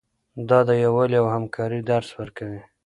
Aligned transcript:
دا 0.49 0.59
د 0.67 0.69
یووالي 0.83 1.17
او 1.21 1.27
همکارۍ 1.35 1.79
درس 1.91 2.09
ورکوي. 2.19 2.61